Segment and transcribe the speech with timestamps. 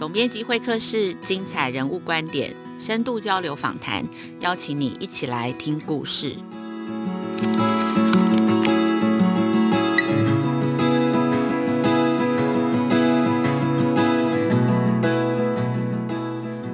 [0.00, 4.02] 总编辑会客室，精彩人物观点，深度交流访谈，
[4.38, 6.36] 邀请你一起来听故事。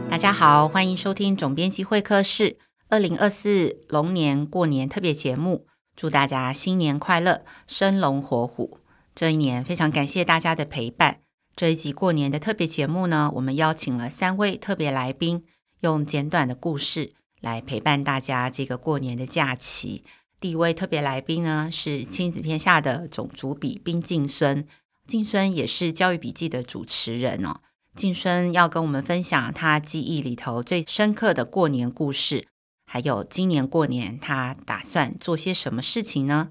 [0.09, 2.59] 大家好，欢迎收听总编辑会客室
[2.89, 5.67] 二零二四龙年过年特别节目，
[5.97, 8.79] 祝大家新年快乐，生龙活虎。
[9.17, 11.26] 这一年非常感谢大家的陪伴。
[11.57, 15.43] 这一集过年的特别节目呢，我们邀请了三位特别来宾，
[15.81, 20.05] 用简短的故事来陪伴大家这个过年的假期。
[20.39, 24.67] 第一位特别来宾呢，是亲子天下的总主笔宾静孙，
[25.07, 27.57] 静孙也是教育笔记的主持人哦。
[27.95, 32.47] 静孙要跟我们分享他记忆里头最深刻的过年故事，
[32.85, 36.51] 还有今年过年他打算做些什么事情呢？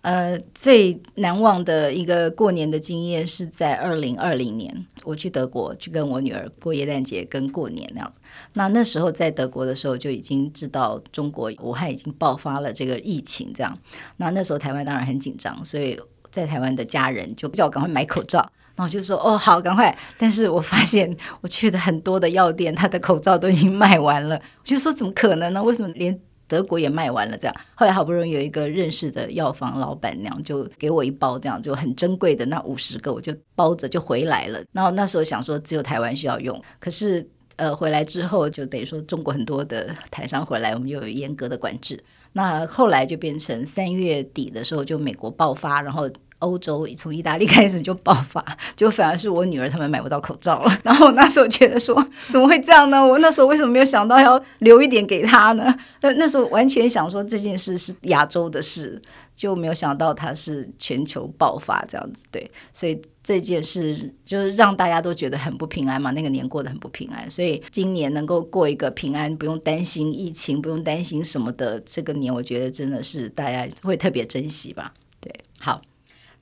[0.00, 8.20] 呃，最难忘的一个过年的经验是在二零二零年，我去德国去跟我女儿过耶诞节跟过年那样子。
[8.52, 13.76] 那那时候在德国的时候就已经知道中国武汉已经爆发了这个疫情，这样。
[14.18, 18.50] 那那时候台湾当然很紧张，所以在台湾的家人就叫我赶快买口罩。
[18.78, 19.98] 然后就说哦好，赶快。
[20.16, 24.36] 但是我发现我去的很多的药店，他的口罩都已经卖完了。
[24.36, 25.60] 我就说怎么可能呢？
[25.60, 26.16] 为什么连
[26.48, 34.60] 德国也卖完了，这样，后来好不容易有一个认识的药房老板娘就给我一包这样就很珍贵的那五十个，我就包着就回来了。
[34.72, 37.24] 然后那时候想说只有台湾需要用，可是
[37.56, 42.02] 呃回来之后就等于说中国很多的台商回来，我们又有严格的管制。
[42.32, 46.10] 那后来就变成三月底的时候就美国爆发，然后。
[46.40, 48.44] 欧洲从意大利开始就爆发，
[48.76, 50.78] 就反而是我女儿他们买不到口罩了。
[50.84, 53.04] 然后我那时候觉得说，怎么会这样呢？
[53.04, 55.74] 我那时候为什么没有想到要留一点给她呢？
[56.00, 59.00] 那那时候完全想说这件事是亚洲的事，
[59.34, 62.22] 就没有想到它是全球爆发这样子。
[62.30, 66.10] 对，所以这件事就是让大家都觉得很不平安嘛。
[66.12, 74.94] 那个年过得很不平安，所以今年能够过一个平安，不用担心疫情，不用担心什么的这个年，我觉得真的是大家会特别珍惜吧。
[75.20, 75.82] 对，好。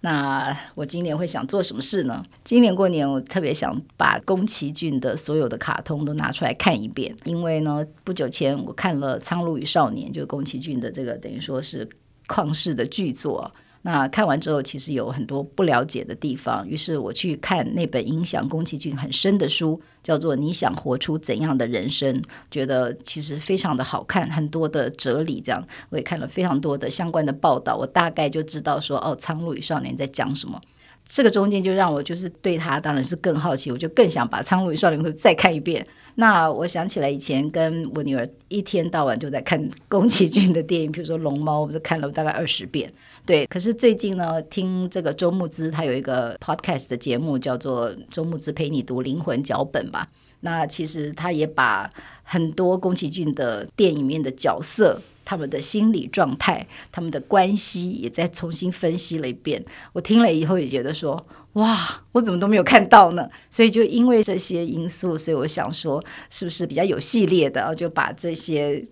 [0.06, 2.24] 那我今年会想做什么事呢？
[2.44, 11.88] 今年过年我特别想把宫崎骏的所有的卡通都拿出来看一遍，因为呢，不久前我看了《苍鹭与少年》，就是宫崎骏的这个等于说是
[12.28, 13.50] 旷世的巨作。
[13.86, 22.20] 那看完之后，其实有很多不了解的地方，于是我去看那本影响宫崎骏很深的书，叫做《你想活出怎样的人生》，
[22.50, 25.40] 觉得其实非常的好看，很多的哲理。
[25.40, 30.60] 这样，我也看了非常多的相关的报道，我大概就知道说，哦，《苍鹭与少年》在讲什么。
[31.08, 35.86] 这个中间就让我就是对他当然是更好奇，我就更想把《苍鹭与少年》会再看一遍。
[36.16, 42.92] 那我想起来以前跟我女儿一天到晚就在看宫崎骏的电影，比如说《龙猫》，我不是看了大概二十遍。
[43.24, 50.08] 对，可是最近呢，听这个周牧之他有一个 podcast 的节目，叫做《周牧之陪你读灵魂脚本》吧。
[50.40, 51.88] 那其实他也把
[52.24, 55.00] 很多宫崎骏的电影里面的角色。
[55.26, 59.62] 他们的心理状态，他们的关系也再重新分析了一遍。
[59.92, 63.28] 我听了以后也觉得说，哇，我怎么都没有看到呢？
[63.50, 68.82] 所以就因为这些因素，所以我想说，是不是比较有系列的，就把这些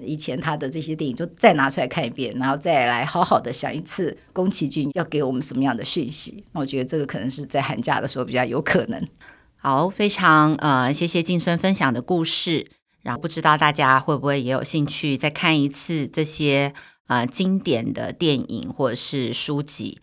[0.00, 6.44] 以前他的这些电影就再拿出来看一遍，然后再来好好的想一次宫崎骏要给我们什么样的讯息。
[6.52, 9.08] 那我觉得这个可能是在寒假的时候比较有可能。
[9.56, 12.81] 好，非常呃，谢谢静孙分享的故事。
[13.02, 16.72] 然后不知道大家会不会也有兴趣再看一次这些
[17.08, 20.00] 呃经典的电影或者是书籍？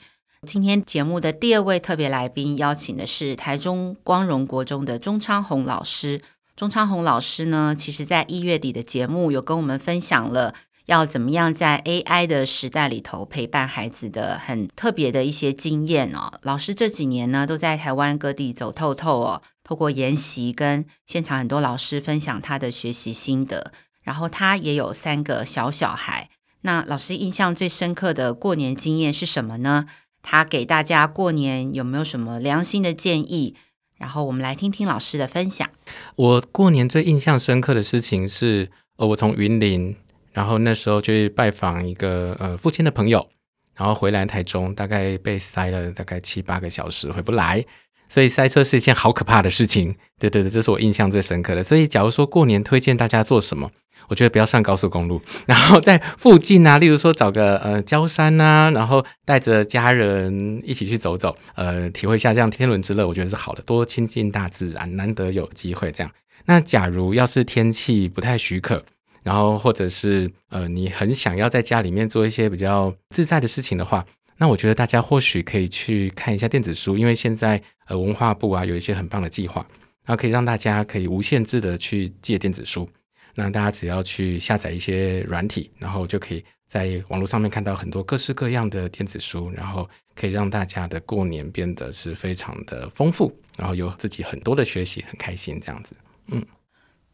[0.47, 6.21] 今天节目的第二位特别来宾邀请的是台中光荣国中的钟昌宏老师。
[6.55, 10.53] 钟昌宏老师呢，其实在一月底的节目有跟我们分享了
[10.85, 16.39] 要怎么样在 AI 的时代里头陪伴孩子的很特别的一些经验哦。
[16.41, 19.41] 老师这几年呢都在台湾各地走透透哦。
[19.69, 23.71] 透过研习跟现场很多老师分享他的学习心得，
[24.01, 26.31] 然后他也有三个小小孩。
[26.61, 29.85] 那老师印象最深刻的过年经验是什么呢？
[30.23, 33.55] 他给大家过年有没有什么良心的建议？
[33.99, 35.69] 然后我们来听听老师的分享。
[36.15, 39.95] 我过年最印象深刻的事情是，呃，我从云林，
[40.31, 43.29] 然后那时候去拜访一个呃父亲的朋友，
[43.75, 47.63] 然后回来台中，大概被塞了大概七八个小时，回不来。
[48.09, 51.63] 所以塞车是一件好可怕的事情，对对对，这是我印象最深刻的。
[51.63, 53.69] 所以，假如说过年推荐大家做什么，
[54.07, 63.61] 我觉得不要上高速公路，然后在附近啊，例如说找个呃郊山啊，然后带着家人一起去走走，呃，体会一下这样天伦之乐，我觉得是好的。
[63.61, 66.11] 多亲近大自然，难得有机会这样。
[66.45, 68.83] 那假如要是天气不太许可，
[69.21, 74.03] 然后或者是呃你很想要在家里面做一些比较自在的事情的话。
[74.41, 79.67] 那我觉得大家或许可以去看一下电子书，因为现在呃文化部啊有一些很棒的计划。
[80.05, 82.89] 然后可以让大家可以无限制的去借电子书。
[83.35, 95.95] 那大家只要去下载一些软体，然后就可以在网络上面看到很多各式各样的电子书，然后可以让大家的过年变得是非常的丰富，然后有自己很多的学习，很开心这样子。
[96.31, 96.43] 嗯，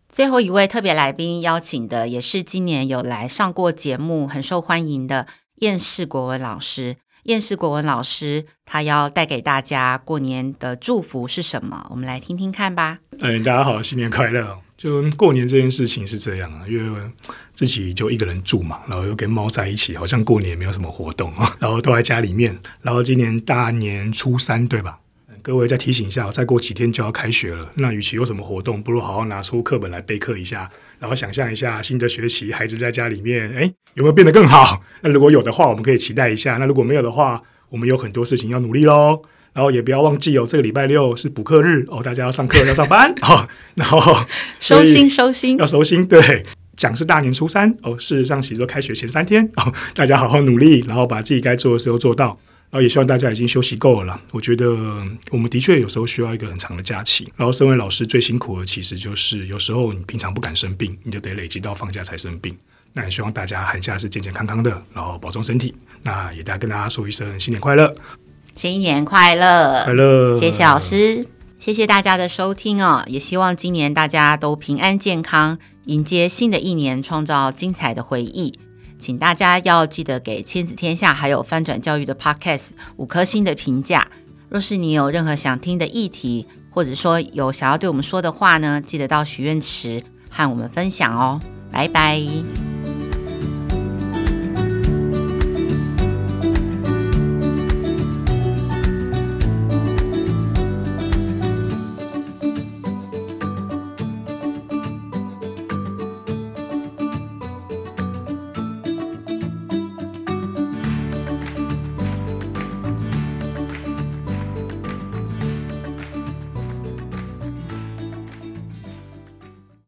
[0.07, 6.95] 最后一位特别来宾邀请的也是今年有来上过节目、很受欢迎的燕世国文老师。
[7.25, 11.87] 燕世国文老师他要带给大家过年的祝福是什么？
[11.89, 12.99] 我们来听听看吧。
[13.19, 14.55] 嗯，大家好，新年快乐。
[14.77, 17.01] 就过年这件事情是这样啊，因为
[17.55, 22.55] 自己就一个人住嘛，然后又跟猫在一起，好像过年也没有什么活动啊，然后都在家里面。
[22.81, 24.99] 然后今年大年初三，对吧？
[25.45, 27.69] 各位再提醒一下，再过几天就要开学了。
[27.75, 34.81] 那与其有什么活动，不如好好拿出课本来备课一下，然后想象一下新的学期，孩子在家里面，哎，有没有变得更好？
[35.01, 37.39] 那如果有的话，我们可以期待一下；那如果没有的话，
[37.69, 39.21] 我们有很多事情要努力喽。
[39.53, 43.47] 然后也不要忘记哦，这个礼拜六是补课日哦，大家要上课要上班哦。
[43.75, 44.01] 然后
[44.59, 46.43] 收心收心要收心，对，
[46.75, 52.39] 讲是大年初三哦，事实上其实都开学前三天哦，大家好好努力，然后把自己该做的时候做到。
[52.69, 54.21] 然后也希望大家已经休息够了啦。
[54.31, 54.67] 我觉得
[55.31, 57.31] 我们的确有时候需要一个很长的假期。
[57.35, 62.55] 然后身为老师最辛苦的其实就是有时候你平常不敢生病，你就得累积到放假才生病。
[62.93, 65.73] 那也希望大家寒假是健健康康的，然后保重身体。
[66.03, 67.93] 那也大家跟大家说一声新年快乐。
[68.55, 70.33] 新年快乐，快乐！
[70.39, 71.27] 谢谢老师，
[71.59, 73.03] 谢谢大家的收听哦。
[73.07, 78.57] 也希望今年大家都平安健康，迎接新的一年，创造精彩的回忆。
[79.05, 84.07] 请大家要记得给《亲子天下》还有翻转教育的 Podcast 五颗星的评价。
[84.49, 91.39] 若是你有任何想听的议题，或者说有想要对我们说的话呢，记得到许愿池和我们分享哦。
[91.71, 92.74] 拜拜。